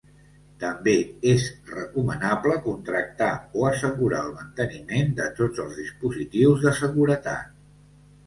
[0.61, 0.93] També
[1.31, 1.43] és
[1.73, 3.27] recomanable contractar
[3.59, 7.53] o assegurar el manteniment de tots els dispositius de seguretat.